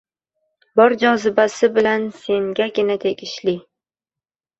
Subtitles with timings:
[0.79, 3.55] Bor jozibasi bilan sengagina tegishli.